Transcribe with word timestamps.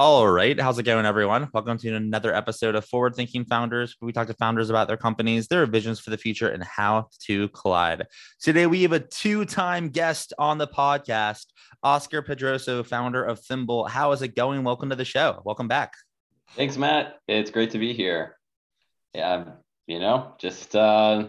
All 0.00 0.26
right. 0.26 0.58
How's 0.58 0.78
it 0.78 0.84
going, 0.84 1.04
everyone? 1.04 1.50
Welcome 1.52 1.76
to 1.76 1.94
another 1.94 2.34
episode 2.34 2.74
of 2.74 2.86
Forward 2.86 3.14
Thinking 3.14 3.44
Founders. 3.44 3.96
We 4.00 4.12
talk 4.12 4.28
to 4.28 4.34
founders 4.34 4.70
about 4.70 4.88
their 4.88 4.96
companies, 4.96 5.46
their 5.46 5.66
visions 5.66 6.00
for 6.00 6.08
the 6.08 6.16
future, 6.16 6.48
and 6.48 6.64
how 6.64 7.08
to 7.26 7.50
collide. 7.50 8.06
Today, 8.40 8.66
we 8.66 8.80
have 8.80 8.92
a 8.92 9.00
two 9.00 9.44
time 9.44 9.90
guest 9.90 10.32
on 10.38 10.56
the 10.56 10.66
podcast, 10.66 11.48
Oscar 11.82 12.22
Pedroso, 12.22 12.82
founder 12.82 13.22
of 13.22 13.40
Thimble. 13.40 13.88
How 13.88 14.12
is 14.12 14.22
it 14.22 14.34
going? 14.34 14.64
Welcome 14.64 14.88
to 14.88 14.96
the 14.96 15.04
show. 15.04 15.42
Welcome 15.44 15.68
back. 15.68 15.92
Thanks, 16.56 16.78
Matt. 16.78 17.18
It's 17.28 17.50
great 17.50 17.72
to 17.72 17.78
be 17.78 17.92
here. 17.92 18.38
Yeah, 19.12 19.50
you 19.86 19.98
know, 19.98 20.34
just 20.38 20.74
uh, 20.74 21.28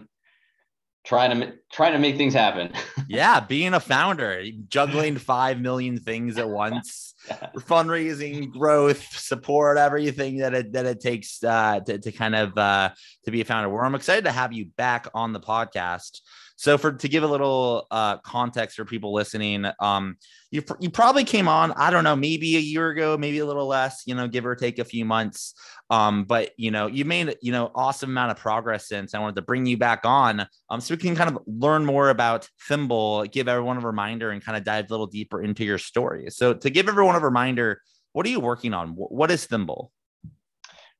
trying 1.04 1.40
to 1.40 1.52
trying 1.72 1.92
to 1.92 1.98
make 1.98 2.16
things 2.16 2.34
happen. 2.34 2.72
yeah, 3.08 3.40
being 3.40 3.74
a 3.74 3.80
founder, 3.80 4.44
juggling 4.68 5.16
five 5.16 5.60
million 5.60 5.98
things 5.98 6.38
at 6.38 6.48
once, 6.48 7.14
fundraising, 7.56 8.50
growth, 8.50 9.04
support, 9.18 9.78
everything 9.78 10.38
that 10.38 10.54
it 10.54 10.72
that 10.72 10.86
it 10.86 11.00
takes 11.00 11.42
uh, 11.42 11.80
to 11.80 11.98
to 11.98 12.12
kind 12.12 12.34
of 12.34 12.56
uh, 12.56 12.90
to 13.24 13.30
be 13.30 13.40
a 13.40 13.44
founder. 13.44 13.68
Well, 13.68 13.84
I'm 13.84 13.94
excited 13.94 14.24
to 14.24 14.32
have 14.32 14.52
you 14.52 14.66
back 14.76 15.08
on 15.14 15.32
the 15.32 15.40
podcast. 15.40 16.20
So 16.62 16.78
for 16.78 16.92
to 16.92 17.08
give 17.08 17.24
a 17.24 17.26
little 17.26 17.88
uh, 17.90 18.18
context 18.18 18.76
for 18.76 18.84
people 18.84 19.12
listening, 19.12 19.66
um, 19.80 20.16
you 20.52 20.62
you 20.78 20.90
probably 20.90 21.24
came 21.24 21.48
on 21.48 21.72
I 21.72 21.90
don't 21.90 22.04
know 22.04 22.14
maybe 22.14 22.56
a 22.56 22.60
year 22.60 22.90
ago, 22.90 23.18
maybe 23.18 23.40
a 23.40 23.46
little 23.46 23.66
less, 23.66 24.04
you 24.06 24.14
know, 24.14 24.28
give 24.28 24.46
or 24.46 24.54
take 24.54 24.78
a 24.78 24.84
few 24.84 25.04
months. 25.04 25.54
Um, 25.90 26.22
but 26.22 26.52
you 26.56 26.70
know 26.70 26.86
you 26.86 27.04
made 27.04 27.34
you 27.42 27.50
know 27.50 27.72
awesome 27.74 28.10
amount 28.10 28.30
of 28.30 28.36
progress 28.36 28.86
since. 28.86 29.12
I 29.12 29.18
wanted 29.18 29.34
to 29.34 29.42
bring 29.42 29.66
you 29.66 29.76
back 29.76 30.02
on, 30.04 30.46
um, 30.70 30.80
so 30.80 30.94
we 30.94 30.98
can 30.98 31.16
kind 31.16 31.30
of 31.30 31.42
learn 31.48 31.84
more 31.84 32.10
about 32.10 32.48
Thimble, 32.68 33.24
give 33.24 33.48
everyone 33.48 33.78
a 33.78 33.80
reminder, 33.80 34.30
and 34.30 34.40
kind 34.40 34.56
of 34.56 34.62
dive 34.62 34.84
a 34.88 34.92
little 34.92 35.08
deeper 35.08 35.42
into 35.42 35.64
your 35.64 35.78
story. 35.78 36.26
So 36.30 36.54
to 36.54 36.70
give 36.70 36.88
everyone 36.88 37.16
a 37.16 37.18
reminder, 37.18 37.80
what 38.12 38.24
are 38.24 38.30
you 38.30 38.38
working 38.38 38.72
on? 38.72 38.90
What 38.90 39.32
is 39.32 39.46
Thimble? 39.46 39.90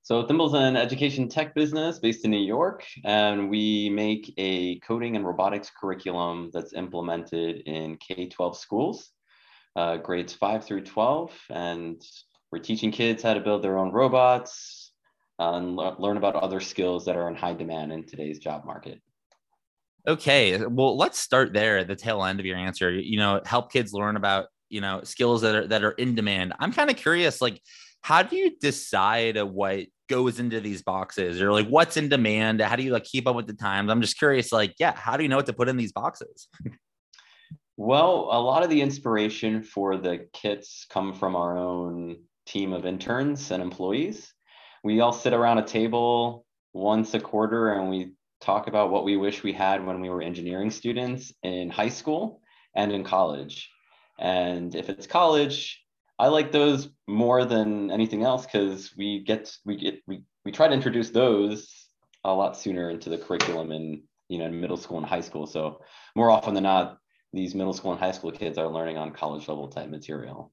So 0.05 0.25
Thimble's 0.25 0.55
an 0.55 0.77
education 0.77 1.29
tech 1.29 1.55
business 1.55 2.01
based 2.01 2.25
in 2.25 2.33
New 2.33 2.45
York, 2.45 2.85
and 3.05 3.49
we 3.49 3.89
make 3.89 4.35
a 4.37 4.81
coding 4.81 5.15
and 5.15 5.25
robotics 5.25 5.71
curriculum 5.81 6.51
that's 6.53 6.73
implemented 6.73 7.61
in 7.67 7.97
K-12 7.99 8.57
schools, 8.57 9.11
uh, 9.77 9.99
grades 9.99 10.33
5 10.33 10.65
through 10.65 10.83
12, 10.83 11.33
and 11.51 12.03
we're 12.51 12.59
teaching 12.59 12.91
kids 12.91 13.23
how 13.23 13.33
to 13.33 13.41
build 13.41 13.63
their 13.63 13.79
own 13.79 13.93
robots 13.93 14.91
uh, 15.39 15.53
and 15.53 15.77
le- 15.77 15.95
learn 16.01 16.17
about 16.17 16.35
other 16.35 16.59
skills 16.59 17.05
that 17.05 17.17
are 17.17 17.29
in 17.29 17.37
high 17.37 17.55
demand 17.55 17.93
in 17.93 18.05
today's 18.05 18.41
job 18.41 18.65
market. 18.65 19.01
Okay, 20.09 20.59
well, 20.67 20.97
let's 20.97 21.21
start 21.21 21.53
there 21.53 21.79
at 21.79 21.87
the 21.87 21.95
tail 21.95 22.25
end 22.25 22.41
of 22.41 22.47
your 22.47 22.59
answer. 22.59 22.91
You 22.91 23.19
know, 23.19 23.41
help 23.47 23.73
kids 23.73 23.93
learn 23.93 24.17
about 24.17 24.47
you 24.69 24.81
know 24.81 25.03
skills 25.05 25.43
that 25.43 25.55
are 25.55 25.67
that 25.69 25.85
are 25.85 25.93
in 25.93 26.17
demand. 26.17 26.55
I'm 26.59 26.73
kind 26.73 26.91
of 26.91 26.97
curious, 26.97 27.41
like 27.41 27.63
how 28.03 28.23
do 28.23 28.37
you 28.37 28.57
decide 28.61 29.41
what 29.41 29.87
goes 30.09 30.39
into 30.39 30.61
these 30.61 30.83
boxes 30.83 31.41
or 31.41 31.53
like 31.53 31.67
what's 31.69 31.97
in 31.97 32.09
demand? 32.09 32.61
How 32.61 32.77
do 32.77 32.83
you 32.83 32.93
like 32.93 33.05
keep 33.05 33.27
up 33.27 33.35
with 33.35 33.47
the 33.47 33.55
times? 33.55 33.91
I'm 33.91 34.01
just 34.01 34.19
curious 34.19 34.53
like 34.53 34.75
yeah 34.79 34.95
how 34.95 35.17
do 35.17 35.23
you 35.23 35.29
know 35.29 35.37
what 35.37 35.47
to 35.47 35.53
put 35.53 35.69
in 35.69 35.77
these 35.77 35.93
boxes? 35.93 36.49
Well 37.77 38.29
a 38.31 38.41
lot 38.41 38.63
of 38.63 38.71
the 38.71 38.83
inspiration 38.83 39.63
for 39.63 39.97
the 39.97 40.27
kits 40.33 40.87
come 40.91 41.15
from 41.15 41.35
our 41.35 41.57
own 41.57 42.19
team 42.45 42.73
of 42.73 42.85
interns 42.85 43.51
and 43.51 43.63
employees. 43.63 44.33
We 44.85 45.01
all 45.01 45.13
sit 45.13 45.33
around 45.33 45.59
a 45.59 45.65
table 45.65 46.45
once 46.75 47.15
a 47.15 47.21
quarter 47.21 47.73
and 47.73 47.89
we 47.89 48.13
talk 48.41 48.67
about 48.67 48.91
what 48.91 49.05
we 49.05 49.17
wish 49.17 49.43
we 49.43 49.53
had 49.53 49.87
when 49.87 50.01
we 50.01 50.11
were 50.11 50.21
engineering 50.21 50.71
students 50.71 51.33
in 51.43 51.71
high 51.71 51.89
school 51.89 52.43
and 52.75 52.93
in 52.93 53.05
college. 53.05 53.71
And 54.19 54.75
if 54.75 54.89
it's 54.89 55.07
college 55.07 55.82
I 56.23 56.29
like 56.29 56.53
those 56.53 56.89
more 57.09 57.45
than 57.45 57.91
anything 57.91 58.23
else 58.23 58.47
because 58.47 58.95
we 58.97 59.25
get 59.25 59.53
we 59.65 59.75
get 59.77 60.03
we 60.07 60.23
we 60.45 60.53
try 60.53 60.69
to 60.69 60.73
introduce 60.73 61.11
those 61.11 61.89
a 62.23 62.33
lot 62.33 62.57
sooner 62.57 62.91
into 62.91 63.11
the 63.11 63.19
curriculum 63.19 63.73
in 63.73 64.05
you 64.29 64.39
know 64.39 64.45
in 64.45 64.61
middle 64.61 64.77
school 64.77 64.99
and 64.99 65.07
high 65.07 65.21
school. 65.21 65.49
So 65.49 65.81
more 66.15 66.31
often 66.31 66.55
than 66.55 66.63
not, 66.63 66.99
these 67.33 67.57
middle 67.57 67.73
school 67.73 67.91
and 67.91 67.99
high 67.99 68.13
school 68.13 68.31
kids 68.31 68.57
are 68.57 68.69
learning 68.69 68.99
on 68.99 69.11
college 69.11 69.49
level 69.49 69.67
type 69.67 69.91
material. 69.91 70.53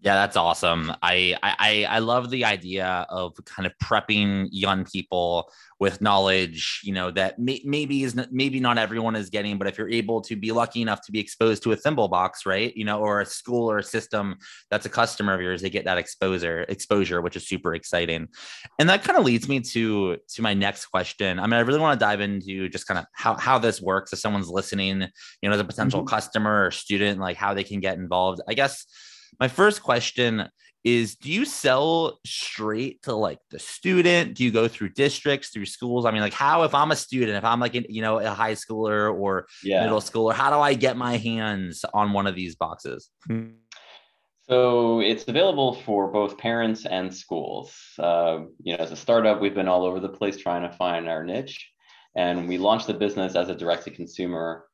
Yeah, 0.00 0.16
that's 0.16 0.36
awesome. 0.36 0.92
I 1.02 1.34
I 1.42 1.86
I 1.88 1.98
love 2.00 2.28
the 2.28 2.44
idea 2.44 3.06
of 3.08 3.34
kind 3.46 3.66
of 3.66 3.72
prepping 3.82 4.48
young 4.52 4.84
people 4.84 5.50
with 5.80 6.02
knowledge, 6.02 6.80
you 6.84 6.92
know, 6.92 7.10
that 7.10 7.38
may, 7.38 7.62
maybe 7.64 8.02
is 8.02 8.14
maybe 8.30 8.60
not 8.60 8.76
everyone 8.76 9.16
is 9.16 9.30
getting, 9.30 9.56
but 9.56 9.66
if 9.66 9.78
you're 9.78 9.88
able 9.88 10.20
to 10.20 10.36
be 10.36 10.52
lucky 10.52 10.82
enough 10.82 11.00
to 11.06 11.12
be 11.12 11.20
exposed 11.20 11.62
to 11.62 11.72
a 11.72 11.76
thimble 11.76 12.08
box, 12.08 12.44
right, 12.44 12.76
you 12.76 12.84
know, 12.84 13.00
or 13.00 13.22
a 13.22 13.26
school 13.26 13.70
or 13.70 13.78
a 13.78 13.82
system 13.82 14.36
that's 14.70 14.84
a 14.84 14.90
customer 14.90 15.32
of 15.32 15.40
yours, 15.40 15.62
they 15.62 15.70
get 15.70 15.86
that 15.86 15.96
exposure 15.96 16.66
exposure, 16.68 17.22
which 17.22 17.34
is 17.36 17.48
super 17.48 17.74
exciting. 17.74 18.28
And 18.78 18.90
that 18.90 19.04
kind 19.04 19.18
of 19.18 19.24
leads 19.24 19.48
me 19.48 19.60
to 19.60 20.18
to 20.34 20.42
my 20.42 20.52
next 20.52 20.86
question. 20.86 21.38
I 21.38 21.42
mean, 21.44 21.54
I 21.54 21.60
really 21.60 21.80
want 21.80 21.98
to 21.98 22.04
dive 22.04 22.20
into 22.20 22.68
just 22.68 22.86
kind 22.86 22.98
of 22.98 23.06
how 23.12 23.36
how 23.36 23.58
this 23.58 23.80
works 23.80 24.12
if 24.12 24.18
someone's 24.18 24.50
listening, 24.50 25.08
you 25.40 25.48
know, 25.48 25.54
as 25.54 25.60
a 25.60 25.64
potential 25.64 26.00
mm-hmm. 26.00 26.14
customer 26.14 26.66
or 26.66 26.70
student, 26.70 27.20
like 27.20 27.38
how 27.38 27.54
they 27.54 27.64
can 27.64 27.80
get 27.80 27.96
involved. 27.96 28.42
I 28.46 28.52
guess 28.52 28.84
my 29.40 29.48
first 29.48 29.82
question 29.82 30.48
is 30.84 31.16
do 31.16 31.32
you 31.32 31.46
sell 31.46 32.20
straight 32.26 33.02
to 33.02 33.14
like 33.14 33.38
the 33.50 33.58
student? 33.58 34.34
Do 34.34 34.44
you 34.44 34.50
go 34.50 34.68
through 34.68 34.90
districts 34.90 35.48
through 35.48 35.66
schools? 35.66 36.04
I 36.04 36.10
mean 36.10 36.20
like 36.20 36.34
how 36.34 36.62
if 36.62 36.74
i'm 36.74 36.90
a 36.90 36.96
student 36.96 37.38
if 37.38 37.44
i'm 37.44 37.58
like 37.58 37.74
you 37.74 38.02
know 38.02 38.18
a 38.18 38.30
high 38.30 38.52
schooler 38.52 39.12
or 39.12 39.46
yeah. 39.62 39.82
middle 39.82 40.00
schooler 40.00 40.34
how 40.34 40.50
do 40.50 40.56
i 40.56 40.74
get 40.74 40.96
my 40.96 41.16
hands 41.16 41.84
on 41.94 42.12
one 42.12 42.26
of 42.26 42.34
these 42.34 42.54
boxes? 42.54 43.10
So 44.42 45.00
it's 45.00 45.26
available 45.26 45.72
for 45.72 46.08
both 46.08 46.36
parents 46.36 46.84
and 46.84 47.14
schools. 47.14 47.74
Uh, 47.98 48.40
you 48.62 48.76
know 48.76 48.82
as 48.82 48.92
a 48.92 48.96
startup 48.96 49.40
we've 49.40 49.54
been 49.54 49.68
all 49.68 49.84
over 49.84 50.00
the 50.00 50.08
place 50.08 50.36
trying 50.36 50.68
to 50.68 50.76
find 50.76 51.08
our 51.08 51.24
niche 51.24 51.70
and 52.14 52.46
we 52.46 52.58
launched 52.58 52.86
the 52.86 52.94
business 52.94 53.34
as 53.34 53.48
a 53.48 53.54
direct 53.54 53.84
to 53.84 53.90
consumer 53.90 54.66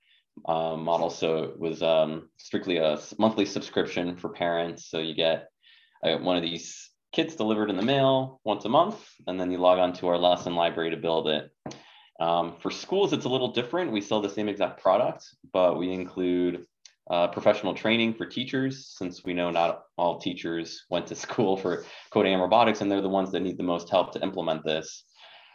uh, 0.46 0.76
model. 0.76 1.10
So 1.10 1.44
it 1.44 1.58
was 1.58 1.82
um, 1.82 2.28
strictly 2.36 2.78
a 2.78 2.98
monthly 3.18 3.46
subscription 3.46 4.16
for 4.16 4.30
parents. 4.30 4.90
So 4.90 4.98
you 4.98 5.14
get 5.14 5.48
uh, 6.04 6.16
one 6.16 6.36
of 6.36 6.42
these 6.42 6.90
kits 7.12 7.34
delivered 7.34 7.70
in 7.70 7.76
the 7.76 7.82
mail 7.82 8.40
once 8.44 8.64
a 8.64 8.68
month, 8.68 8.96
and 9.26 9.38
then 9.40 9.50
you 9.50 9.58
log 9.58 9.78
on 9.78 9.92
to 9.94 10.08
our 10.08 10.18
lesson 10.18 10.54
library 10.54 10.90
to 10.90 10.96
build 10.96 11.28
it. 11.28 11.50
Um, 12.20 12.56
for 12.60 12.70
schools, 12.70 13.12
it's 13.12 13.24
a 13.24 13.28
little 13.28 13.52
different. 13.52 13.92
We 13.92 14.00
sell 14.00 14.20
the 14.20 14.28
same 14.28 14.48
exact 14.48 14.82
product, 14.82 15.24
but 15.52 15.78
we 15.78 15.90
include 15.90 16.66
uh, 17.10 17.28
professional 17.28 17.74
training 17.74 18.14
for 18.14 18.26
teachers, 18.26 18.94
since 18.96 19.24
we 19.24 19.34
know 19.34 19.50
not 19.50 19.82
all 19.96 20.20
teachers 20.20 20.84
went 20.90 21.06
to 21.08 21.14
school 21.26 21.56
for 21.56 21.84
coding 22.10 22.32
and 22.32 22.42
robotics, 22.42 22.80
and 22.80 22.90
they're 22.90 23.00
the 23.00 23.08
ones 23.08 23.32
that 23.32 23.40
need 23.40 23.56
the 23.56 23.62
most 23.62 23.90
help 23.90 24.12
to 24.12 24.22
implement 24.22 24.64
this 24.64 25.04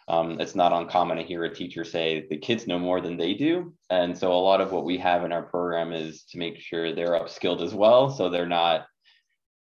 um, 0.07 0.39
it's 0.39 0.55
not 0.55 0.71
uncommon 0.71 1.17
to 1.17 1.23
hear 1.23 1.43
a 1.45 1.53
teacher 1.53 1.83
say 1.83 2.27
the 2.29 2.37
kids 2.37 2.67
know 2.67 2.77
more 2.77 3.01
than 3.01 3.17
they 3.17 3.33
do. 3.33 3.73
And 3.89 4.15
so 4.15 4.31
a 4.31 4.37
lot 4.37 4.61
of 4.61 4.71
what 4.71 4.85
we 4.85 4.97
have 4.99 5.23
in 5.23 5.31
our 5.31 5.41
program 5.41 5.93
is 5.93 6.23
to 6.25 6.37
make 6.37 6.59
sure 6.59 6.93
they're 6.93 7.19
upskilled 7.19 7.61
as 7.61 7.73
well. 7.73 8.09
So 8.11 8.29
they're 8.29 8.45
not, 8.45 8.85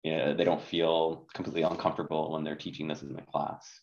you 0.04 0.18
know, 0.18 0.34
they 0.34 0.44
don't 0.44 0.62
feel 0.62 1.28
completely 1.34 1.62
uncomfortable 1.62 2.32
when 2.32 2.44
they're 2.44 2.56
teaching 2.56 2.88
this 2.88 3.04
in 3.04 3.14
the 3.14 3.22
class. 3.22 3.82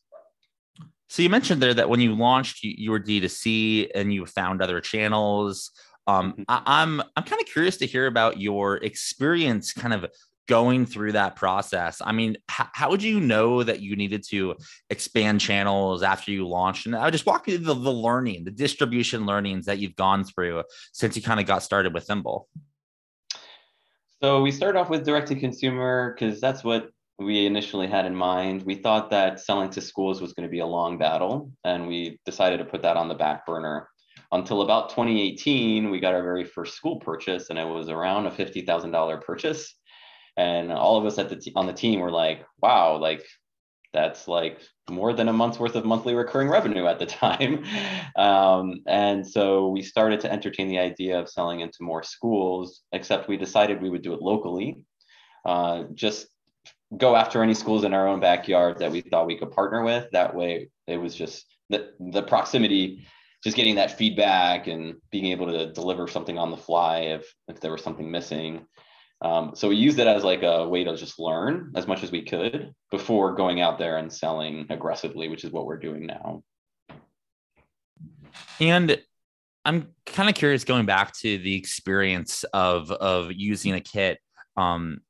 So 1.09 1.23
you 1.23 1.31
mentioned 1.31 1.63
there 1.63 1.75
that 1.75 1.89
when 1.89 2.01
you 2.01 2.15
launched, 2.15 2.65
you, 2.65 2.75
you 2.77 2.91
were 2.91 3.01
D2C 3.01 3.91
and 3.95 4.13
you 4.13 4.27
found 4.27 4.61
other 4.61 4.81
channels. 4.81 5.71
Um, 6.07 6.33
mm-hmm. 6.33 6.43
I, 6.49 6.63
I'm 6.67 7.01
I'm 7.17 7.25
kind 7.25 7.41
of 7.41 7.47
curious 7.47 7.77
to 7.79 7.87
hear 7.87 8.07
about 8.07 8.41
your 8.41 8.77
experience 8.77 9.73
kind 9.73 9.93
of 9.93 10.07
going 10.51 10.85
through 10.85 11.13
that 11.13 11.37
process, 11.37 12.03
I 12.05 12.11
mean, 12.11 12.37
h- 12.51 12.67
how 12.73 12.91
would 12.91 13.05
you 13.05 13.21
know 13.21 13.63
that 13.63 13.81
you 13.81 13.95
needed 13.95 14.25
to 14.31 14.57
expand 14.91 15.41
channels 15.41 16.03
after 16.03 16.33
you 16.33 16.47
launched? 16.47 16.87
And 16.87 16.97
I 16.97 17.05
would 17.05 17.13
just 17.13 17.25
walk 17.25 17.47
you 17.47 17.57
through 17.57 17.67
the, 17.67 17.75
the 17.75 17.93
learning, 17.93 18.43
the 18.43 18.51
distribution 18.51 19.27
learnings 19.27 19.67
that 19.67 19.79
you've 19.79 19.95
gone 19.95 20.25
through 20.25 20.65
since 20.93 21.15
you 21.15 21.23
kind 21.23 21.39
of 21.39 21.47
got 21.47 21.63
started 21.63 21.95
with 21.95 22.05
Thimble. 22.09 22.49
So 24.21 24.43
we 24.43 24.51
started 24.51 24.77
off 24.77 24.91
with 24.91 25.05
direct 25.05 25.29
to 25.29 25.37
consumer 25.37 26.17
because 26.19 26.41
that's 26.41 26.65
what 26.65 26.91
we 27.21 27.47
initially 27.47 27.87
had 27.87 28.05
in 28.05 28.17
mind. 28.17 28.65
We 28.65 28.75
thought 28.75 29.09
that 29.11 29.39
selling 29.39 29.71
to 29.71 29.81
schools 29.81 30.21
was 30.21 30.33
going 30.33 30.49
to 30.49 30.51
be 30.51 30.59
a 30.59 30.67
long 30.67 30.99
battle, 30.99 31.53
and 31.65 31.87
we 31.87 32.19
decided 32.27 32.59
to 32.59 32.65
put 32.65 32.83
that 32.83 32.97
on 32.97 33.07
the 33.07 33.15
back 33.15 33.47
burner 33.47 33.89
until 34.33 34.63
about 34.63 34.91
2018. 34.91 35.91
We 35.91 36.01
got 36.01 36.15
our 36.15 36.25
very 36.25 36.45
first 36.45 36.75
school 36.75 36.99
purchase, 36.99 37.51
and 37.51 37.59
it 37.59 37.69
was 37.69 37.89
around 37.89 38.27
a 38.27 38.31
$50,000 38.33 39.23
purchase. 39.23 39.77
And 40.41 40.73
all 40.73 40.97
of 40.97 41.05
us 41.05 41.19
at 41.19 41.29
the 41.29 41.37
t- 41.37 41.53
on 41.55 41.67
the 41.67 41.73
team 41.73 42.01
were 42.01 42.11
like, 42.11 42.47
"Wow, 42.63 42.97
like 42.99 43.25
that's 43.93 44.29
like 44.29 44.61
more 44.89 45.13
than 45.13 45.29
a 45.29 45.33
month's 45.33 45.59
worth 45.59 45.75
of 45.75 45.85
monthly 45.85 46.15
recurring 46.15 46.49
revenue 46.49 46.87
at 46.87 46.99
the 46.99 47.07
time. 47.25 47.65
Um, 48.17 48.83
and 48.87 49.27
so 49.27 49.69
we 49.69 49.83
started 49.83 50.21
to 50.21 50.33
entertain 50.33 50.69
the 50.69 50.79
idea 50.79 51.19
of 51.19 51.29
selling 51.29 51.61
into 51.61 51.83
more 51.83 52.03
schools, 52.03 52.83
except 52.93 53.29
we 53.29 53.37
decided 53.37 53.83
we 53.83 53.91
would 53.91 54.03
do 54.03 54.15
it 54.15 54.23
locally. 54.23 54.85
Uh, 55.45 55.85
just 55.95 56.27
go 56.97 57.17
after 57.17 57.43
any 57.43 57.55
schools 57.55 57.85
in 57.85 57.95
our 57.95 58.07
own 58.09 58.21
backyard 58.21 58.79
that 58.79 58.91
we 58.91 59.01
thought 59.01 59.27
we 59.27 59.39
could 59.39 59.53
partner 59.53 59.83
with. 59.83 60.11
That 60.13 60.35
way, 60.35 60.71
it 60.87 60.97
was 60.97 61.15
just 61.15 61.47
the, 61.69 61.91
the 61.99 62.23
proximity, 62.23 63.07
just 63.45 63.57
getting 63.57 63.77
that 63.77 63.97
feedback 63.97 64.67
and 64.67 64.97
being 65.11 65.27
able 65.27 65.47
to 65.47 65.73
deliver 65.73 66.09
something 66.09 66.37
on 66.37 66.51
the 66.51 66.57
fly 66.57 66.99
if, 66.99 67.33
if 67.49 67.61
there 67.61 67.73
was 67.73 67.83
something 67.83 68.11
missing. 68.11 68.67
Um, 69.23 69.53
so 69.55 69.69
we 69.69 69.77
used 69.77 69.99
it 69.99 70.07
as 70.07 70.25
like 70.25 70.43
a 70.43 70.67
way 70.67 70.85
to 70.85 70.97
just 70.97 71.19
learn 71.19 71.73
as 71.77 71.87
much 71.87 72.03
as 72.03 72.11
we 72.11 72.23
could 72.25 72.75
before 72.91 73.35
going 73.35 73.61
out 73.61 73.79
there 73.79 73.99
and 73.99 74.11
selling 74.11 74.67
aggressively, 74.71 75.29
which 75.29 75.45
is 75.45 75.53
what 75.53 75.67
we're 75.67 75.79
doing 75.79 76.07
now. 76.07 76.43
And 78.59 78.99
I'm 79.65 79.89
kind 80.07 80.29
of 80.29 80.35
curious 80.35 80.65
going 80.65 80.87
back 80.87 81.13
to 81.19 81.39
the 81.39 81.55
experience 81.55 82.45
of 82.55 82.91
of 82.91 83.33
using 83.33 83.75
a 83.75 83.81
kit. 83.81 84.19
Um, 84.57 85.01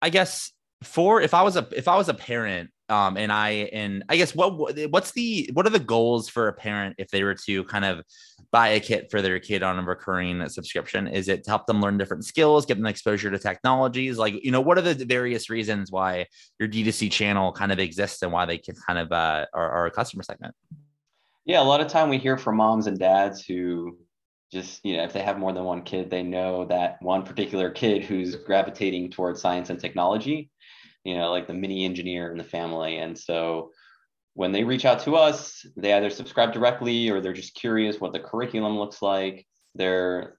I 0.00 0.10
guess 0.10 0.52
for 0.82 1.20
if 1.20 1.34
I 1.34 1.42
was 1.42 1.56
a 1.56 1.68
if 1.72 1.88
I 1.88 1.96
was 1.96 2.08
a 2.08 2.14
parent 2.14 2.70
um, 2.90 3.16
and 3.16 3.30
I 3.30 3.50
and 3.72 4.02
I 4.08 4.16
guess 4.16 4.34
what 4.34 4.90
what's 4.90 5.12
the 5.12 5.48
what 5.52 5.64
are 5.64 5.70
the 5.70 5.78
goals 5.78 6.28
for 6.28 6.48
a 6.48 6.52
parent 6.52 6.96
if 6.98 7.08
they 7.08 7.22
were 7.22 7.36
to 7.46 7.64
kind 7.64 7.84
of 7.84 8.04
buy 8.50 8.68
a 8.68 8.80
kit 8.80 9.10
for 9.10 9.22
their 9.22 9.38
kid 9.38 9.62
on 9.62 9.78
a 9.78 9.82
recurring 9.82 10.46
subscription? 10.48 11.06
Is 11.06 11.28
it 11.28 11.44
to 11.44 11.50
help 11.50 11.66
them 11.66 11.80
learn 11.80 11.98
different 11.98 12.24
skills, 12.24 12.66
get 12.66 12.76
them 12.76 12.86
exposure 12.86 13.30
to 13.30 13.38
technologies? 13.38 14.18
Like 14.18 14.44
you 14.44 14.50
know, 14.50 14.60
what 14.60 14.76
are 14.76 14.82
the 14.82 15.04
various 15.04 15.48
reasons 15.48 15.92
why 15.92 16.26
your 16.58 16.68
D2C 16.68 17.12
channel 17.12 17.52
kind 17.52 17.70
of 17.70 17.78
exists 17.78 18.22
and 18.22 18.32
why 18.32 18.44
they 18.44 18.58
can 18.58 18.74
kind 18.74 18.98
of 18.98 19.12
uh, 19.12 19.46
are, 19.54 19.70
are 19.70 19.86
a 19.86 19.90
customer 19.90 20.24
segment? 20.24 20.54
Yeah, 21.44 21.62
a 21.62 21.64
lot 21.64 21.80
of 21.80 21.86
time 21.86 22.08
we 22.08 22.18
hear 22.18 22.36
from 22.36 22.56
moms 22.56 22.88
and 22.88 22.98
dads 22.98 23.44
who 23.44 23.98
just 24.52 24.84
you 24.84 24.96
know 24.96 25.04
if 25.04 25.12
they 25.12 25.22
have 25.22 25.38
more 25.38 25.52
than 25.52 25.62
one 25.62 25.82
kid, 25.82 26.10
they 26.10 26.24
know 26.24 26.64
that 26.64 26.96
one 27.00 27.22
particular 27.22 27.70
kid 27.70 28.04
who's 28.04 28.34
gravitating 28.34 29.12
towards 29.12 29.40
science 29.40 29.70
and 29.70 29.78
technology 29.78 30.50
you 31.04 31.16
know, 31.16 31.30
like 31.30 31.46
the 31.46 31.54
mini 31.54 31.84
engineer 31.84 32.30
in 32.30 32.38
the 32.38 32.44
family. 32.44 32.98
And 32.98 33.18
so 33.18 33.70
when 34.34 34.52
they 34.52 34.64
reach 34.64 34.84
out 34.84 35.00
to 35.00 35.16
us, 35.16 35.64
they 35.76 35.92
either 35.92 36.10
subscribe 36.10 36.52
directly 36.52 37.10
or 37.10 37.20
they're 37.20 37.32
just 37.32 37.54
curious 37.54 38.00
what 38.00 38.12
the 38.12 38.20
curriculum 38.20 38.78
looks 38.78 39.02
like. 39.02 39.46
They're 39.74 40.38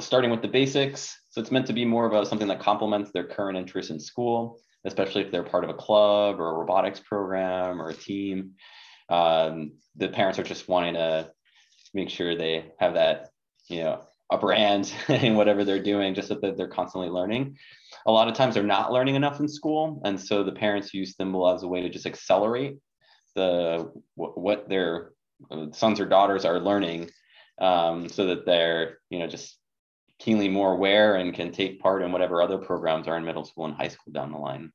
starting 0.00 0.30
with 0.30 0.42
the 0.42 0.48
basics. 0.48 1.18
So 1.30 1.40
it's 1.40 1.50
meant 1.50 1.66
to 1.66 1.72
be 1.72 1.84
more 1.84 2.06
of 2.06 2.12
a, 2.12 2.26
something 2.26 2.48
that 2.48 2.60
complements 2.60 3.10
their 3.12 3.24
current 3.24 3.58
interest 3.58 3.90
in 3.90 3.98
school, 3.98 4.58
especially 4.84 5.22
if 5.22 5.30
they're 5.30 5.42
part 5.42 5.64
of 5.64 5.70
a 5.70 5.74
club 5.74 6.40
or 6.40 6.50
a 6.50 6.58
robotics 6.58 7.00
program 7.00 7.80
or 7.80 7.88
a 7.88 7.94
team. 7.94 8.52
Um, 9.08 9.72
the 9.96 10.08
parents 10.08 10.38
are 10.38 10.44
just 10.44 10.68
wanting 10.68 10.94
to 10.94 11.30
make 11.94 12.08
sure 12.08 12.36
they 12.36 12.72
have 12.78 12.94
that, 12.94 13.30
you 13.68 13.82
know, 13.82 14.06
upper 14.30 14.52
hand 14.52 14.92
in 15.08 15.36
whatever 15.36 15.64
they're 15.64 15.82
doing, 15.82 16.14
just 16.14 16.28
so 16.28 16.38
that 16.40 16.56
they're 16.56 16.68
constantly 16.68 17.10
learning. 17.10 17.56
A 18.06 18.12
lot 18.12 18.28
of 18.28 18.34
times 18.34 18.54
they're 18.54 18.62
not 18.62 18.92
learning 18.92 19.14
enough 19.14 19.40
in 19.40 19.48
school, 19.48 20.00
and 20.04 20.18
so 20.18 20.42
the 20.42 20.52
parents 20.52 20.92
use 20.92 21.14
Thimble 21.14 21.48
as 21.48 21.62
a 21.62 21.68
way 21.68 21.82
to 21.82 21.88
just 21.88 22.06
accelerate 22.06 22.78
the 23.34 23.90
what 24.14 24.68
their 24.68 25.12
uh, 25.50 25.66
sons 25.72 26.00
or 26.00 26.06
daughters 26.06 26.44
are 26.44 26.60
learning, 26.60 27.10
um, 27.60 28.08
so 28.08 28.26
that 28.26 28.44
they're 28.44 28.98
you 29.10 29.18
know 29.18 29.26
just 29.26 29.58
keenly 30.18 30.48
more 30.48 30.72
aware 30.72 31.16
and 31.16 31.34
can 31.34 31.50
take 31.50 31.80
part 31.80 32.02
in 32.02 32.12
whatever 32.12 32.42
other 32.42 32.58
programs 32.58 33.08
are 33.08 33.16
in 33.16 33.24
middle 33.24 33.44
school 33.44 33.64
and 33.64 33.74
high 33.74 33.88
school 33.88 34.12
down 34.12 34.30
the 34.30 34.38
line. 34.38 34.72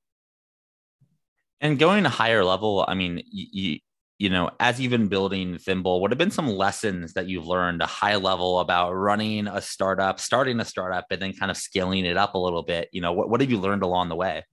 And 1.62 1.80
going 1.80 2.03
to 2.03 2.09
higher 2.09 2.44
level, 2.44 2.85
I 2.88 2.94
mean, 2.94 3.23
you, 3.31 3.80
you 4.19 4.29
know, 4.29 4.49
as 4.59 4.79
you've 4.79 4.91
been 4.91 5.07
building 5.07 5.57
Thimble, 5.59 6.01
what 6.01 6.11
have 6.11 6.17
been 6.17 6.31
some 6.31 6.47
lessons 6.47 7.13
that 7.13 7.27
you've 7.27 7.45
learned 7.45 7.81
a 7.81 7.85
high 7.85 8.15
level 8.15 8.59
about 8.59 8.93
running 8.93 9.47
a 9.47 9.61
startup, 9.61 10.19
starting 10.19 10.59
a 10.59 10.65
startup, 10.65 11.05
and 11.11 11.21
then 11.21 11.33
kind 11.33 11.51
of 11.51 11.57
scaling 11.57 12.05
it 12.05 12.17
up 12.17 12.33
a 12.33 12.39
little 12.39 12.63
bit? 12.63 12.89
You 12.91 13.01
know, 13.01 13.13
what, 13.13 13.29
what 13.29 13.41
have 13.41 13.51
you 13.51 13.59
learned 13.59 13.83
along 13.83 14.09
the 14.09 14.15
way? 14.15 14.43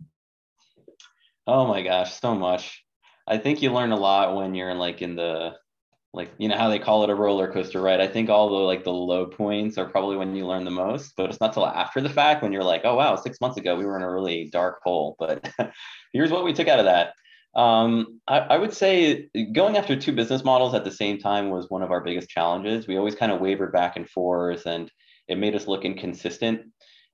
Oh 1.46 1.66
my 1.66 1.82
gosh, 1.82 2.12
so 2.20 2.34
much. 2.34 2.84
I 3.26 3.38
think 3.38 3.62
you 3.62 3.72
learn 3.72 3.92
a 3.92 3.96
lot 3.96 4.36
when 4.36 4.54
you're 4.54 4.70
in 4.70 4.78
like 4.78 5.00
in 5.00 5.16
the 5.16 5.54
like 6.12 6.30
you 6.38 6.48
know 6.48 6.56
how 6.56 6.68
they 6.68 6.78
call 6.78 7.02
it 7.02 7.10
a 7.10 7.14
roller 7.14 7.52
coaster 7.52 7.80
right 7.80 8.00
i 8.00 8.06
think 8.06 8.30
all 8.30 8.48
the 8.48 8.54
like 8.54 8.84
the 8.84 8.92
low 8.92 9.26
points 9.26 9.76
are 9.76 9.86
probably 9.86 10.16
when 10.16 10.34
you 10.36 10.46
learn 10.46 10.64
the 10.64 10.70
most 10.70 11.12
but 11.16 11.28
it's 11.28 11.40
not 11.40 11.52
till 11.52 11.66
after 11.66 12.00
the 12.00 12.08
fact 12.08 12.40
when 12.40 12.52
you're 12.52 12.62
like 12.62 12.82
oh 12.84 12.94
wow 12.94 13.16
six 13.16 13.40
months 13.40 13.56
ago 13.56 13.74
we 13.74 13.84
were 13.84 13.96
in 13.96 14.02
a 14.02 14.10
really 14.10 14.48
dark 14.52 14.78
hole 14.84 15.16
but 15.18 15.50
here's 16.12 16.30
what 16.30 16.44
we 16.44 16.52
took 16.52 16.68
out 16.68 16.78
of 16.78 16.84
that 16.84 17.14
um, 17.56 18.20
I, 18.26 18.38
I, 18.38 18.58
would 18.58 18.72
say 18.72 19.28
going 19.52 19.76
after 19.76 19.94
two 19.94 20.12
business 20.12 20.42
models 20.42 20.74
at 20.74 20.84
the 20.84 20.90
same 20.90 21.18
time 21.18 21.50
was 21.50 21.70
one 21.70 21.82
of 21.82 21.92
our 21.92 22.00
biggest 22.00 22.28
challenges. 22.28 22.88
We 22.88 22.96
always 22.96 23.14
kind 23.14 23.30
of 23.30 23.40
wavered 23.40 23.72
back 23.72 23.96
and 23.96 24.08
forth, 24.08 24.66
and 24.66 24.90
it 25.28 25.38
made 25.38 25.54
us 25.54 25.68
look 25.68 25.84
inconsistent. 25.84 26.62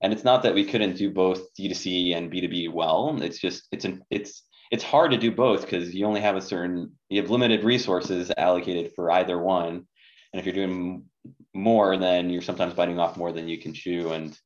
And 0.03 0.13
it's 0.13 0.25
not 0.25 0.43
that 0.43 0.55
we 0.55 0.65
couldn't 0.65 0.97
do 0.97 1.11
both 1.11 1.53
D2C 1.59 2.17
and 2.17 2.33
B2B 2.33 2.73
well. 2.73 3.19
It's 3.21 3.39
just 3.39 3.69
it's 3.71 3.85
an, 3.85 4.03
it's 4.11 4.43
it's 4.71 4.85
hard 4.85 5.11
to 5.11 5.19
do 5.19 5.31
both 5.31 5.63
because 5.63 5.95
you 5.95 6.07
only 6.07 6.23
have 6.23 6.37
a 6.37 6.41
certain 6.41 6.93
you 7.11 7.21
have 7.21 7.31
limited 7.31 7.63
resources 7.63 8.33
allocated 8.39 8.93
for 8.97 9.11
either 9.11 9.39
one. 9.39 9.87
And 10.33 10.41
if 10.41 10.47
you're 10.47 10.55
doing 10.55 11.05
more, 11.53 11.97
then 11.97 12.31
you're 12.31 12.41
sometimes 12.41 12.75
biting 12.75 12.99
off 12.99 13.17
more 13.17 13.33
than 13.33 13.49
you 13.49 13.59
can 13.59 13.75
chew. 13.75 14.13
And 14.13 14.39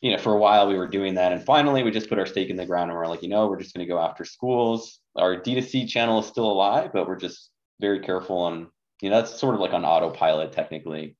you 0.00 0.12
know, 0.12 0.18
for 0.18 0.34
a 0.34 0.38
while 0.38 0.68
we 0.68 0.76
were 0.76 0.88
doing 0.88 1.14
that. 1.14 1.32
And 1.32 1.44
finally, 1.44 1.82
we 1.82 1.90
just 1.90 2.08
put 2.08 2.18
our 2.18 2.26
stake 2.26 2.50
in 2.50 2.56
the 2.56 2.66
ground 2.66 2.90
and 2.90 2.98
we're 2.98 3.06
like, 3.06 3.22
you 3.22 3.28
know, 3.28 3.46
we're 3.46 3.60
just 3.60 3.74
going 3.74 3.86
to 3.86 3.92
go 3.92 3.98
after 3.98 4.24
schools. 4.24 5.00
Our 5.16 5.36
D2C 5.36 5.88
channel 5.88 6.20
is 6.20 6.26
still 6.26 6.50
alive, 6.50 6.90
but 6.92 7.08
we're 7.08 7.16
just 7.16 7.50
very 7.80 8.00
careful 8.00 8.38
on, 8.38 8.68
you 9.00 9.10
know, 9.10 9.16
that's 9.16 9.38
sort 9.38 9.54
of 9.54 9.60
like 9.60 9.72
on 9.72 9.84
autopilot 9.84 10.52
technically. 10.52 11.16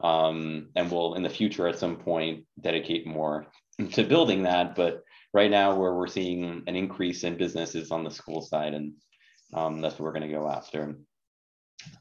Um, 0.00 0.70
and 0.74 0.90
we'll 0.90 1.14
in 1.14 1.22
the 1.22 1.30
future 1.30 1.68
at 1.68 1.78
some 1.78 1.96
point 1.96 2.44
dedicate 2.60 3.06
more 3.06 3.46
to 3.92 4.04
building 4.04 4.42
that. 4.42 4.74
But 4.74 5.02
right 5.32 5.50
now, 5.50 5.76
where 5.76 5.94
we're 5.94 6.06
seeing 6.06 6.62
an 6.66 6.76
increase 6.76 7.24
in 7.24 7.36
business 7.36 7.74
is 7.74 7.90
on 7.90 8.04
the 8.04 8.10
school 8.10 8.40
side, 8.40 8.74
and 8.74 8.92
um, 9.52 9.80
that's 9.80 9.94
what 9.94 10.02
we're 10.02 10.12
going 10.12 10.28
to 10.28 10.36
go 10.36 10.48
after. 10.48 10.96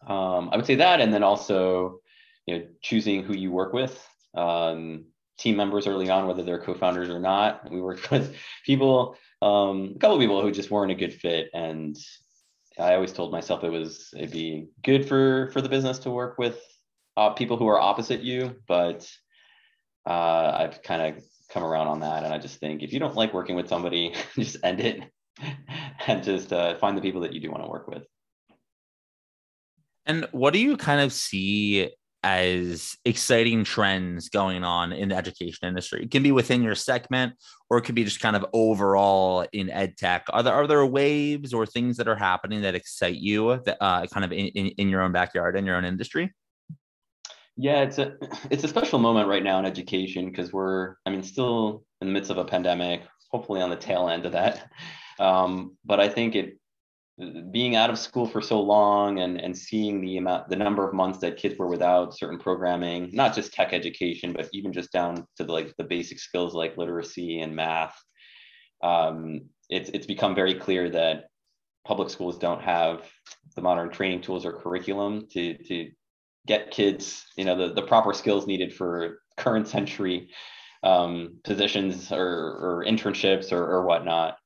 Um, 0.08 0.50
I 0.52 0.56
would 0.56 0.66
say 0.66 0.76
that, 0.76 1.02
and 1.02 1.14
then 1.14 1.24
also, 1.24 2.00
you 2.46 2.58
know, 2.58 2.66
choosing 2.82 3.24
who 3.24 3.34
you 3.34 3.52
work 3.52 3.74
with. 3.74 4.08
Um, 4.36 5.06
team 5.44 5.58
members 5.58 5.88
early 5.88 6.10
on, 6.10 6.26
whether 6.26 6.42
they're 6.42 6.62
co-founders 6.62 7.10
or 7.10 7.20
not. 7.20 7.70
We 7.70 7.82
worked 7.82 8.10
with 8.12 8.36
people, 8.66 9.18
um, 9.42 9.94
a 9.96 10.00
couple 10.00 10.16
of 10.16 10.22
people 10.22 10.42
who 10.42 10.52
just 10.52 10.72
weren't 10.72 10.92
a 10.92 10.96
good 10.96 11.14
fit, 11.14 11.50
and 11.54 11.96
I 12.80 12.96
always 12.96 13.14
told 13.14 13.32
myself 13.32 13.64
it 13.64 13.70
was 13.70 14.10
it'd 14.16 14.32
be 14.32 14.68
good 14.84 15.08
for 15.08 15.52
for 15.52 15.62
the 15.62 15.70
business 15.70 16.00
to 16.00 16.10
work 16.10 16.38
with 16.38 16.60
uh, 17.18 17.32
people 17.32 17.58
who 17.58 17.68
are 17.68 17.80
opposite 17.80 18.22
you, 18.22 18.56
but 18.68 19.08
uh, 20.08 20.58
I've 20.58 20.82
kind 20.82 21.18
of 21.18 21.24
come 21.52 21.64
around 21.64 21.88
on 21.88 22.00
that, 22.00 22.24
and 22.24 22.34
I 22.34 22.40
just 22.40 22.60
think 22.60 22.82
if 22.82 22.94
you 22.94 23.00
don't 23.00 23.16
like 23.16 23.34
working 23.34 23.56
with 23.56 23.68
somebody, 23.68 24.16
just 24.36 24.58
end 24.64 24.80
it 24.80 25.04
and 26.08 26.24
just 26.24 26.54
uh, 26.54 26.78
find 26.78 26.98
the 26.98 27.02
people 27.02 27.22
that 27.22 27.34
you 27.34 27.42
do 27.42 27.52
want 27.52 27.64
to 27.64 27.70
work 27.70 27.88
with. 27.88 28.04
And 30.06 30.28
what 30.32 30.54
do 30.54 30.60
you 30.60 30.76
kind 30.76 31.00
of 31.00 31.14
see 31.14 31.90
as 32.24 32.96
exciting 33.04 33.66
trends 33.66 34.30
going 34.30 34.64
on 34.64 34.94
in 34.94 35.10
the 35.10 35.16
education 35.16 35.68
industry. 35.68 36.04
It 36.04 36.12
can 36.12 36.24
be 36.24 36.32
within 36.32 36.64
your 36.64 36.76
segment, 36.76 37.34
or 37.70 37.78
it 37.78 37.82
could 37.82 37.96
be 37.96 38.06
just 38.06 38.22
kind 38.22 38.36
of 38.36 38.46
overall 38.54 39.46
in 39.52 39.70
ed 39.70 39.98
tech. 39.98 40.26
Are 40.30 40.42
there 40.42 40.54
are 40.54 40.66
there 40.66 40.86
waves 40.86 41.54
or 41.54 41.66
things 41.66 41.98
that 41.98 42.08
are 42.08 42.16
happening 42.16 42.62
that 42.62 42.76
excite 42.76 43.18
you 43.18 43.62
that 43.66 43.78
uh, 43.82 44.08
kind 44.08 44.24
of 44.24 44.32
in, 44.32 44.48
in, 44.48 44.68
in 44.68 44.90
your 44.90 45.02
own 45.02 45.12
backyard 45.12 45.58
in 45.58 45.66
your 45.66 45.76
own 45.76 45.86
industry? 45.86 46.34
Yeah, 47.58 47.82
it's 47.82 48.00
a 48.00 48.16
it's 48.50 48.64
a 48.64 48.68
special 48.68 49.00
moment 49.00 49.28
right 49.28 49.44
now 49.44 49.60
in 49.60 49.66
education 49.66 50.30
because 50.30 50.54
we're 50.54 50.96
I 51.06 51.10
mean 51.10 51.24
still 51.24 51.84
in 52.02 52.08
the 52.08 52.14
midst 52.14 52.32
of 52.32 52.38
a 52.38 52.46
pandemic, 52.46 53.02
hopefully 53.30 53.62
on 53.62 53.70
the 53.70 53.76
tail 53.76 54.08
end 54.10 54.26
of 54.26 54.32
that. 54.32 54.72
Um, 55.20 55.78
but 55.86 56.00
I 56.00 56.10
think 56.10 56.36
it 56.36 56.58
being 57.52 57.76
out 57.76 57.92
of 57.92 58.00
school 58.00 58.26
for 58.26 58.42
so 58.42 58.60
long 58.60 59.20
and, 59.20 59.40
and 59.40 59.56
seeing 59.56 60.02
the 60.02 60.18
amount 60.18 60.50
the 60.50 60.56
number 60.56 60.88
of 60.88 60.96
months 60.96 61.20
that 61.20 61.38
kids 61.38 61.58
were 61.60 61.68
without 61.68 62.18
certain 62.18 62.40
programming 62.40 63.10
not 63.14 63.36
just 63.36 63.54
tech 63.54 63.72
education 63.72 64.34
but 64.34 64.50
even 64.52 64.74
just 64.74 64.92
down 64.92 65.16
to 65.38 65.44
the, 65.44 65.52
like 65.52 65.76
the 65.78 65.84
basic 65.84 66.20
skills 66.20 66.56
like 66.56 66.76
literacy 66.76 67.42
and 67.42 67.56
math 67.56 67.96
um, 68.82 69.42
it's, 69.70 69.92
it's 69.92 70.08
become 70.08 70.34
very 70.34 70.56
clear 70.56 70.90
that 70.90 71.26
public 71.86 72.10
schools 72.10 72.40
don't 72.40 72.62
have 72.62 73.04
the 73.56 73.62
modern 73.62 73.92
training 73.92 74.22
tools 74.22 74.44
or 74.44 74.54
curriculum 74.54 75.28
to, 75.32 75.56
to 75.66 75.92
get 76.48 76.72
kids 76.72 77.26
you 77.38 77.46
know 77.46 77.56
the, 77.56 77.76
the 77.76 77.88
proper 77.88 78.12
skills 78.12 78.48
needed 78.48 78.74
for 78.74 79.20
current 79.38 79.68
century 79.68 80.30
um, 80.84 81.38
positions 81.44 82.12
or, 82.12 82.20
or 82.20 82.86
internships 82.86 83.52
or, 83.52 83.64
or 83.64 83.86
whatnot. 83.86 84.38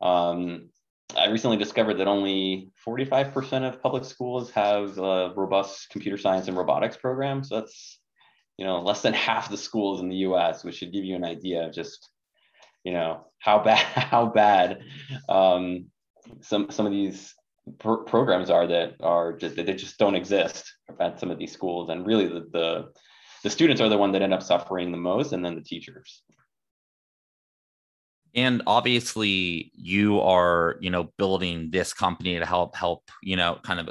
Um, 0.00 0.68
I 1.16 1.28
recently 1.28 1.56
discovered 1.56 1.94
that 1.94 2.06
only 2.06 2.70
45% 2.86 3.66
of 3.66 3.82
public 3.82 4.04
schools 4.04 4.50
have 4.50 4.98
a 4.98 5.32
robust 5.34 5.88
computer 5.90 6.18
science 6.18 6.48
and 6.48 6.56
robotics 6.56 6.96
programs. 6.96 7.48
So 7.48 7.56
that's, 7.56 7.98
you 8.58 8.66
know, 8.66 8.82
less 8.82 9.02
than 9.02 9.14
half 9.28 9.50
the 9.50 9.56
schools 9.56 10.00
in 10.00 10.08
the 10.08 10.16
US, 10.16 10.64
which 10.64 10.76
should 10.76 10.92
give 10.92 11.04
you 11.04 11.16
an 11.16 11.24
idea 11.24 11.66
of 11.66 11.72
just, 11.72 12.10
you 12.84 12.92
know, 12.92 13.26
how 13.38 13.62
bad, 13.62 13.78
how 14.10 14.26
bad 14.26 14.82
um, 15.28 15.86
some, 16.42 16.70
some 16.70 16.84
of 16.84 16.92
these 16.92 17.34
pr- 17.78 18.04
programs 18.06 18.50
are 18.50 18.66
that 18.66 18.96
are 19.00 19.32
just, 19.32 19.56
they 19.56 19.64
just 19.74 19.98
don't 19.98 20.14
exist 20.14 20.70
at 21.00 21.18
some 21.18 21.30
of 21.30 21.38
these 21.38 21.52
schools. 21.52 21.88
And 21.88 22.06
really 22.06 22.26
the, 22.26 22.46
the, 22.52 22.88
the 23.44 23.50
students 23.50 23.80
are 23.80 23.88
the 23.88 23.96
one 23.96 24.12
that 24.12 24.22
end 24.22 24.34
up 24.34 24.42
suffering 24.42 24.92
the 24.92 24.98
most 24.98 25.32
and 25.32 25.42
then 25.42 25.54
the 25.54 25.62
teachers 25.62 26.22
and 28.38 28.62
obviously 28.68 29.72
you 29.74 30.20
are 30.20 30.76
you 30.80 30.90
know 30.90 31.10
building 31.18 31.70
this 31.70 31.92
company 31.92 32.38
to 32.38 32.46
help 32.46 32.76
help 32.76 33.02
you 33.20 33.36
know 33.36 33.58
kind 33.64 33.80
of 33.80 33.88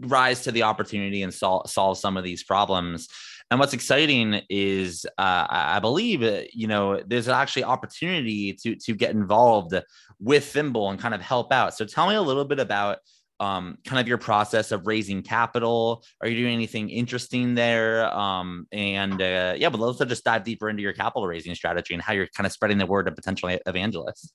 rise 0.00 0.42
to 0.42 0.52
the 0.52 0.62
opportunity 0.62 1.22
and 1.22 1.32
sol- 1.32 1.66
solve 1.66 1.98
some 1.98 2.16
of 2.16 2.22
these 2.22 2.44
problems. 2.44 3.08
And 3.50 3.58
what's 3.58 3.72
exciting 3.72 4.42
is 4.50 5.06
uh, 5.16 5.46
i 5.48 5.78
believe 5.80 6.22
uh, 6.22 6.42
you 6.52 6.66
know 6.66 7.00
there's 7.06 7.28
actually 7.28 7.64
opportunity 7.64 8.52
to 8.52 8.76
to 8.76 8.92
get 8.94 9.12
involved 9.12 9.74
with 10.20 10.44
thimble 10.44 10.90
and 10.90 11.00
kind 11.00 11.14
of 11.14 11.22
help 11.22 11.50
out. 11.50 11.74
So 11.74 11.84
tell 11.86 12.08
me 12.08 12.14
a 12.14 12.22
little 12.22 12.44
bit 12.44 12.60
about 12.60 12.98
um, 13.40 13.78
kind 13.84 14.00
of 14.00 14.08
your 14.08 14.18
process 14.18 14.72
of 14.72 14.86
raising 14.86 15.22
capital. 15.22 16.04
Are 16.20 16.28
you 16.28 16.36
doing 16.36 16.54
anything 16.54 16.90
interesting 16.90 17.54
there? 17.54 18.12
Um, 18.14 18.66
and 18.72 19.20
uh, 19.20 19.54
yeah, 19.56 19.68
but 19.68 19.80
let's 19.80 19.98
just 19.98 20.24
dive 20.24 20.44
deeper 20.44 20.68
into 20.68 20.82
your 20.82 20.92
capital 20.92 21.26
raising 21.26 21.54
strategy 21.54 21.94
and 21.94 22.02
how 22.02 22.12
you're 22.12 22.28
kind 22.28 22.46
of 22.46 22.52
spreading 22.52 22.78
the 22.78 22.86
word 22.86 23.06
to 23.06 23.12
potential 23.12 23.48
evangelists. 23.66 24.32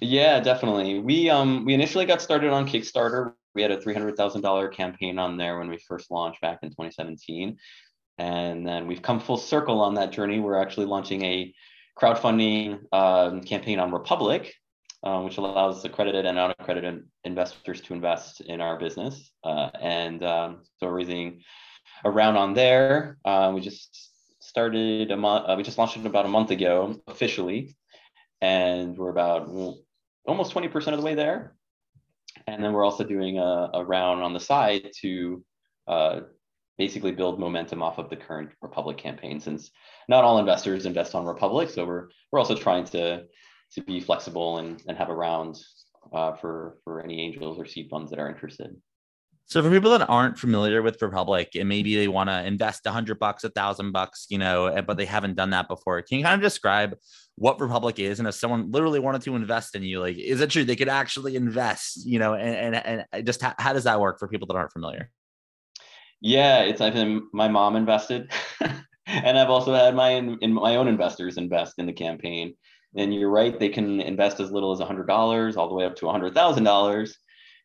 Yeah, 0.00 0.40
definitely. 0.40 0.98
We 0.98 1.30
um 1.30 1.64
we 1.64 1.74
initially 1.74 2.04
got 2.04 2.20
started 2.20 2.50
on 2.50 2.66
Kickstarter. 2.66 3.34
We 3.54 3.62
had 3.62 3.70
a 3.70 3.80
three 3.80 3.94
hundred 3.94 4.16
thousand 4.16 4.42
dollar 4.42 4.68
campaign 4.68 5.18
on 5.18 5.36
there 5.36 5.58
when 5.58 5.68
we 5.68 5.78
first 5.78 6.10
launched 6.10 6.40
back 6.40 6.58
in 6.62 6.70
2017, 6.70 7.56
and 8.18 8.66
then 8.66 8.86
we've 8.86 9.02
come 9.02 9.20
full 9.20 9.36
circle 9.36 9.80
on 9.80 9.94
that 9.94 10.10
journey. 10.10 10.40
We're 10.40 10.60
actually 10.60 10.86
launching 10.86 11.24
a 11.24 11.54
crowdfunding 11.96 12.80
um, 12.92 13.42
campaign 13.42 13.78
on 13.78 13.92
Republic, 13.92 14.52
uh, 15.04 15.20
which 15.20 15.36
allows 15.36 15.84
accredited 15.84 16.24
and 16.24 16.38
unaccredited 16.38 17.04
investors 17.24 17.80
to 17.82 17.92
invest 17.92 18.40
in 18.40 18.60
our 18.60 18.78
business. 18.78 19.32
Uh, 19.44 19.68
and 19.80 20.24
um, 20.24 20.62
so 20.78 20.86
we're 20.86 20.94
raising 20.94 21.42
a 22.04 22.10
round 22.10 22.38
on 22.38 22.54
there. 22.54 23.18
Uh, 23.24 23.52
we 23.54 23.60
just 23.60 24.10
started 24.40 25.10
a 25.10 25.16
month, 25.16 25.44
uh, 25.46 25.54
we 25.56 25.62
just 25.62 25.78
launched 25.78 25.96
it 25.96 26.06
about 26.06 26.24
a 26.24 26.28
month 26.28 26.50
ago 26.50 27.00
officially. 27.06 27.76
And 28.40 28.96
we're 28.96 29.10
about 29.10 29.48
almost 30.26 30.54
20% 30.54 30.74
of 30.88 30.98
the 30.98 31.04
way 31.04 31.14
there. 31.14 31.54
And 32.46 32.62
then 32.62 32.72
we're 32.72 32.84
also 32.84 33.04
doing 33.04 33.38
a, 33.38 33.70
a 33.74 33.84
round 33.84 34.22
on 34.22 34.32
the 34.32 34.40
side 34.40 34.90
to 35.00 35.44
uh, 35.86 36.20
basically 36.78 37.12
build 37.12 37.38
momentum 37.38 37.82
off 37.82 37.98
of 37.98 38.10
the 38.10 38.16
current 38.16 38.50
Republic 38.60 38.96
campaign, 38.96 39.38
since 39.38 39.70
not 40.08 40.24
all 40.24 40.38
investors 40.38 40.86
invest 40.86 41.14
on 41.14 41.24
Republic. 41.26 41.70
So 41.70 41.84
we're, 41.86 42.08
we're 42.32 42.38
also 42.38 42.56
trying 42.56 42.84
to 42.86 43.24
to 43.74 43.82
be 43.82 44.00
flexible 44.00 44.58
and, 44.58 44.82
and 44.88 44.96
have 44.96 45.08
a 45.08 45.14
round 45.14 45.56
uh, 46.12 46.34
for 46.34 46.78
for 46.84 47.02
any 47.02 47.20
angels 47.20 47.58
or 47.58 47.66
seed 47.66 47.88
funds 47.90 48.10
that 48.10 48.18
are 48.18 48.28
interested. 48.28 48.76
So 49.46 49.62
for 49.62 49.70
people 49.70 49.90
that 49.90 50.08
aren't 50.08 50.38
familiar 50.38 50.80
with 50.80 51.02
Republic 51.02 51.50
and 51.54 51.68
maybe 51.68 51.96
they 51.96 52.08
want 52.08 52.30
to 52.30 52.46
invest 52.46 52.86
a 52.86 52.90
hundred 52.90 53.18
bucks, 53.18 53.44
a 53.44 53.50
thousand 53.50 53.92
bucks, 53.92 54.26
you 54.30 54.38
know, 54.38 54.66
eh, 54.66 54.80
but 54.80 54.96
they 54.96 55.04
haven't 55.04 55.34
done 55.34 55.50
that 55.50 55.68
before, 55.68 56.00
can 56.00 56.18
you 56.18 56.24
kind 56.24 56.34
of 56.34 56.40
describe 56.40 56.96
what 57.36 57.60
Republic 57.60 57.98
is? 57.98 58.18
And 58.18 58.26
if 58.26 58.34
someone 58.36 58.70
literally 58.70 59.00
wanted 59.00 59.20
to 59.22 59.36
invest 59.36 59.74
in 59.76 59.82
you, 59.82 60.00
like, 60.00 60.16
is 60.16 60.40
it 60.40 60.48
true 60.48 60.64
they 60.64 60.76
could 60.76 60.88
actually 60.88 61.36
invest, 61.36 62.06
you 62.06 62.18
know, 62.18 62.34
and, 62.34 62.74
and, 62.74 63.04
and 63.12 63.26
just 63.26 63.42
how, 63.42 63.54
how 63.58 63.74
does 63.74 63.84
that 63.84 64.00
work 64.00 64.18
for 64.18 64.28
people 64.28 64.46
that 64.46 64.56
aren't 64.56 64.72
familiar? 64.72 65.10
Yeah, 66.22 66.60
it's 66.62 66.80
I've 66.80 66.94
been 66.94 67.28
my 67.34 67.48
mom 67.48 67.76
invested, 67.76 68.32
and 69.06 69.38
I've 69.38 69.50
also 69.50 69.74
had 69.74 69.94
my 69.94 70.12
in 70.12 70.54
my 70.54 70.76
own 70.76 70.88
investors 70.88 71.36
invest 71.36 71.74
in 71.76 71.84
the 71.84 71.92
campaign. 71.92 72.54
And 72.96 73.14
you're 73.14 73.30
right, 73.30 73.58
they 73.58 73.68
can 73.68 74.00
invest 74.00 74.40
as 74.40 74.50
little 74.50 74.72
as 74.72 74.80
$100 74.80 75.56
all 75.56 75.68
the 75.68 75.74
way 75.74 75.84
up 75.84 75.96
to 75.96 76.06
$100,000. 76.06 77.14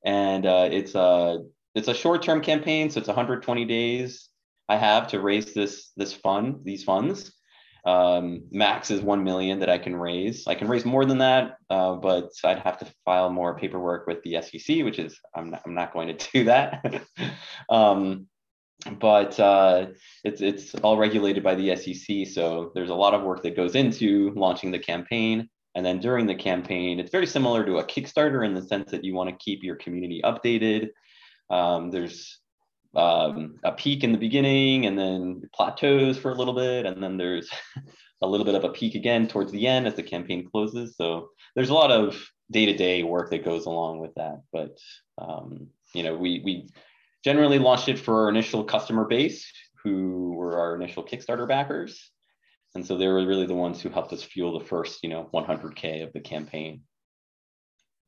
And 0.06 0.46
uh, 0.46 0.70
it's 0.72 0.96
a 0.96 1.40
it's 1.76 1.88
a 1.88 1.94
short-term 1.94 2.42
campaign, 2.42 2.90
so 2.90 3.00
it's 3.00 3.08
120 3.08 3.66
days 3.66 4.30
I 4.70 4.78
have 4.78 5.08
to 5.08 5.20
raise 5.20 5.54
this 5.54 5.92
this 5.98 6.14
fund, 6.14 6.60
these 6.64 6.84
funds. 6.84 7.34
Um, 7.86 8.44
max 8.52 8.92
is 8.92 9.02
one 9.02 9.24
million 9.24 9.60
that 9.60 9.70
I 9.70 9.80
can 9.80 9.96
raise. 9.96 10.46
I 10.48 10.54
can 10.54 10.68
raise 10.68 10.86
more 10.86 11.06
than 11.06 11.18
that, 11.18 11.58
uh, 11.70 11.96
but 11.96 12.30
I'd 12.44 12.60
have 12.60 12.78
to 12.80 12.94
file 13.04 13.32
more 13.32 13.58
paperwork 13.58 14.06
with 14.06 14.22
the 14.22 14.42
SEC, 14.42 14.84
which 14.84 15.00
is 15.00 15.20
I'm 15.36 15.50
not, 15.50 15.64
I'm 15.66 15.74
not 15.74 15.92
going 15.92 16.16
to 16.16 16.30
do 16.32 16.44
that. 16.46 17.04
um, 17.70 18.28
but 19.00 19.40
uh, 19.40 19.88
it's 20.24 20.42
it's 20.42 20.76
all 20.76 20.98
regulated 20.98 21.44
by 21.44 21.56
the 21.56 21.76
SEC. 21.76 22.28
So 22.28 22.72
there's 22.74 22.90
a 22.90 22.96
lot 22.96 23.14
of 23.14 23.24
work 23.24 23.44
that 23.44 23.56
goes 23.56 23.76
into 23.76 24.32
launching 24.36 24.72
the 24.72 24.80
campaign, 24.80 25.50
and 25.76 25.86
then 25.86 26.00
during 26.00 26.28
the 26.28 26.36
campaign, 26.36 27.00
it's 27.00 27.12
very 27.12 27.28
similar 27.28 27.66
to 27.66 27.78
a 27.78 27.84
Kickstarter 27.84 28.46
in 28.46 28.54
the 28.54 28.62
sense 28.62 28.92
that 28.92 29.04
you 29.04 29.14
want 29.14 29.30
to 29.30 29.44
keep 29.44 29.64
your 29.64 29.76
community 29.76 30.22
updated. 30.24 30.90
Um, 31.50 31.92
there's 31.92 32.40
um, 32.96 33.60
a 33.64 33.72
peak 33.74 34.04
in 34.04 34.12
the 34.12 34.18
beginning, 34.18 34.86
and 34.86 34.98
then 34.98 35.42
plateaus 35.54 36.18
for 36.18 36.32
a 36.32 36.36
little 36.36 36.54
bit, 36.54 36.86
and 36.86 37.04
then 37.04 37.18
there's 37.18 37.50
a 38.22 38.28
little 38.28 38.46
bit 38.46 38.56
of 38.56 38.64
a 38.64 38.70
peak 38.70 38.96
again 38.96 39.28
towards 39.28 39.52
the 39.52 39.68
end 39.68 39.88
as 39.88 39.96
the 39.96 40.04
campaign 40.04 40.48
closes. 40.50 40.96
So 40.96 41.30
there's 41.56 41.70
a 41.70 41.74
lot 41.74 41.92
of 41.92 42.18
day-to-day 42.52 43.04
work 43.04 43.30
that 43.30 43.46
goes 43.46 43.66
along 43.66 44.00
with 44.00 44.14
that. 44.16 44.42
But 44.52 44.78
um, 45.18 45.68
you 45.94 46.04
know, 46.04 46.16
we 46.16 46.42
we 46.44 46.70
generally 47.24 47.60
launched 47.60 47.90
it 47.90 48.00
for 48.00 48.24
our 48.24 48.30
initial 48.30 48.64
customer 48.64 49.06
base 49.06 49.52
who 49.84 50.34
were 50.36 50.58
our 50.60 50.76
initial 50.76 51.04
Kickstarter 51.04 51.48
backers. 51.48 52.12
And 52.76 52.86
so 52.86 52.98
they 52.98 53.08
were 53.08 53.26
really 53.26 53.46
the 53.46 53.56
ones 53.56 53.82
who 53.82 53.90
helped 53.90 54.14
us 54.14 54.24
fuel 54.24 54.58
the 54.58 54.66
first, 54.66 55.00
you 55.04 55.10
know, 55.10 55.30
100K 55.34 56.04
of 56.04 56.14
the 56.14 56.20
campaign. 56.20 56.82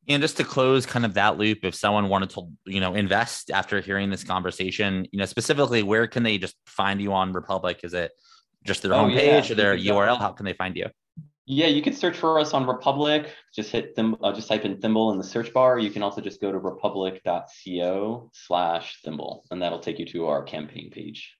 And 0.08 0.20
just 0.20 0.36
to 0.38 0.44
close 0.44 0.84
kind 0.84 1.04
of 1.04 1.14
that 1.14 1.38
loop, 1.38 1.58
if 1.64 1.74
someone 1.74 2.08
wanted 2.08 2.30
to, 2.30 2.48
you 2.66 2.80
know, 2.80 2.94
invest 2.94 3.50
after 3.50 3.80
hearing 3.80 4.10
this 4.10 4.24
conversation, 4.24 5.06
you 5.12 5.18
know, 5.18 5.26
specifically, 5.26 5.82
where 5.82 6.06
can 6.06 6.22
they 6.22 6.38
just 6.38 6.56
find 6.66 7.00
you 7.00 7.12
on 7.12 7.32
Republic? 7.32 7.80
Is 7.84 7.94
it 7.94 8.10
just 8.64 8.82
their 8.82 8.94
oh, 8.94 9.04
homepage 9.04 9.48
yeah. 9.48 9.52
or 9.52 9.54
their 9.54 9.76
URL? 9.76 10.18
How 10.18 10.32
can 10.32 10.44
they 10.44 10.54
find 10.54 10.76
you? 10.76 10.86
Yeah, 11.52 11.66
you 11.66 11.82
can 11.82 11.92
search 11.92 12.16
for 12.16 12.40
us 12.40 12.54
on 12.54 12.66
Republic. 12.66 13.30
Just 13.54 13.70
hit 13.70 13.94
them. 13.94 14.16
Uh, 14.22 14.32
just 14.32 14.48
type 14.48 14.64
in 14.64 14.80
Thimble 14.80 15.12
in 15.12 15.18
the 15.18 15.24
search 15.24 15.52
bar. 15.52 15.78
You 15.78 15.90
can 15.90 16.02
also 16.02 16.22
just 16.22 16.40
go 16.40 16.50
to 16.50 16.58
republic.co 16.58 18.30
slash 18.32 19.02
Thimble, 19.04 19.44
and 19.50 19.60
that'll 19.60 19.78
take 19.78 19.98
you 19.98 20.06
to 20.06 20.28
our 20.28 20.42
campaign 20.42 20.90
page. 20.90 21.36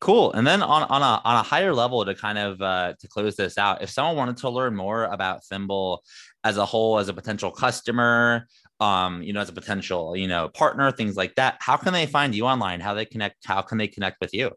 Cool. 0.00 0.32
And 0.32 0.46
then 0.46 0.62
on, 0.62 0.84
on 0.84 1.02
a 1.02 1.20
on 1.24 1.36
a 1.36 1.42
higher 1.42 1.74
level 1.74 2.04
to 2.06 2.14
kind 2.14 2.38
of 2.38 2.62
uh, 2.62 2.94
to 2.98 3.08
close 3.08 3.36
this 3.36 3.58
out, 3.58 3.82
if 3.82 3.90
someone 3.90 4.16
wanted 4.16 4.38
to 4.38 4.48
learn 4.48 4.74
more 4.74 5.04
about 5.04 5.44
Thimble 5.44 6.02
as 6.42 6.56
a 6.56 6.64
whole, 6.64 6.98
as 6.98 7.08
a 7.08 7.12
potential 7.12 7.50
customer, 7.50 8.46
um, 8.80 9.22
you 9.22 9.34
know, 9.34 9.40
as 9.40 9.50
a 9.50 9.52
potential, 9.52 10.16
you 10.16 10.28
know, 10.28 10.48
partner, 10.48 10.90
things 10.90 11.16
like 11.16 11.34
that, 11.34 11.58
how 11.60 11.76
can 11.76 11.92
they 11.92 12.06
find 12.06 12.34
you 12.34 12.46
online? 12.46 12.80
How 12.80 12.94
they 12.94 13.04
connect? 13.04 13.44
How 13.44 13.60
can 13.60 13.76
they 13.76 13.88
connect 13.88 14.22
with 14.22 14.32
you? 14.32 14.52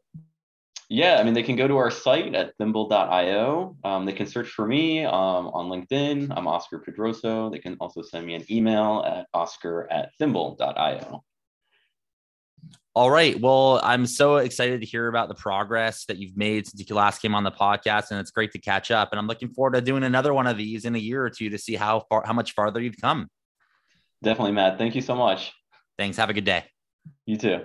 Yeah, 0.94 1.20
I 1.22 1.24
mean, 1.24 1.34
they 1.34 1.42
can 1.42 1.56
go 1.56 1.70
to 1.70 1.78
our 1.78 1.90
site 1.90 2.36
at 2.36 2.54
thimble.io. 2.58 3.78
Um, 3.82 4.06
they 4.06 4.12
can 4.12 4.28
search 4.28 4.50
for 4.50 4.68
me 4.68 5.06
um, 5.06 5.48
on 5.48 5.70
LinkedIn. 5.70 6.34
I'm 6.36 6.48
Oscar 6.48 6.84
Pedroso. 6.86 7.50
They 7.50 7.60
can 7.60 7.78
also 7.80 8.02
send 8.02 8.28
me 8.28 8.36
an 8.36 8.44
email 8.52 9.02
at 9.08 9.26
oscar 9.34 9.88
at 9.90 10.12
thimble.io. 10.20 11.24
All 12.94 13.10
right. 13.10 13.40
Well, 13.40 13.80
I'm 13.82 14.06
so 14.06 14.36
excited 14.36 14.82
to 14.82 14.86
hear 14.86 15.08
about 15.08 15.30
the 15.30 15.34
progress 15.34 16.04
that 16.08 16.18
you've 16.18 16.36
made 16.36 16.68
since 16.68 16.90
you 16.90 16.94
last 16.94 17.22
came 17.22 17.36
on 17.36 17.46
the 17.46 17.52
podcast, 17.52 18.12
and 18.12 18.20
it's 18.20 18.32
great 18.32 18.52
to 18.52 18.60
catch 18.60 18.92
up. 18.92 19.14
And 19.14 19.20
I'm 19.20 19.28
looking 19.28 19.48
forward 19.48 19.76
to 19.76 19.82
doing 19.82 20.04
another 20.04 20.34
one 20.34 20.46
of 20.46 20.58
these 20.58 20.84
in 20.84 20.94
a 20.96 21.00
year 21.00 21.24
or 21.24 21.30
two 21.30 21.50
to 21.52 21.58
see 21.58 21.76
how 21.76 22.02
far, 22.10 22.24
how 22.26 22.34
much 22.34 22.54
farther 22.54 22.82
you've 22.82 23.00
come. 23.00 23.30
Definitely, 24.22 24.52
Matt. 24.52 24.78
Thank 24.78 24.96
you 24.96 25.02
so 25.02 25.16
much. 25.16 25.54
Thanks. 25.98 26.18
Have 26.18 26.30
a 26.30 26.34
good 26.34 26.44
day. 26.44 26.66
You 27.26 27.38
too. 27.38 27.62